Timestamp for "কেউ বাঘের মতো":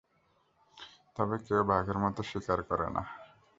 1.45-2.21